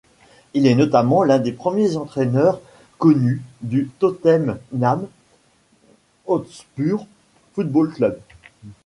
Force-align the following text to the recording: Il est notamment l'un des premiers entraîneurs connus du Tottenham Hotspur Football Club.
Il 0.55 0.65
est 0.65 0.73
notamment 0.73 1.21
l'un 1.21 1.37
des 1.37 1.51
premiers 1.51 1.95
entraîneurs 1.95 2.59
connus 2.97 3.43
du 3.61 3.87
Tottenham 3.99 5.07
Hotspur 6.25 7.05
Football 7.53 7.93
Club. 7.93 8.19